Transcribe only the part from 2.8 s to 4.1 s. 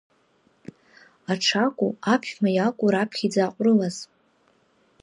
раԥхьа иӡааҟәрылаз?